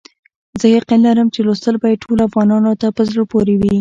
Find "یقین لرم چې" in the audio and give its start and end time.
0.77-1.39